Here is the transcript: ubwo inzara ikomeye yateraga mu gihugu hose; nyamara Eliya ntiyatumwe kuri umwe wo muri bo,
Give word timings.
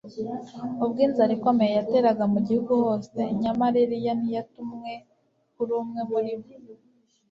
ubwo 0.83 0.99
inzara 1.07 1.31
ikomeye 1.37 1.71
yateraga 1.79 2.23
mu 2.33 2.39
gihugu 2.47 2.73
hose; 2.83 3.19
nyamara 3.41 3.75
Eliya 3.85 4.13
ntiyatumwe 4.19 4.91
kuri 5.55 5.71
umwe 5.81 6.01
wo 6.11 6.19
muri 6.25 6.31
bo, 6.41 6.51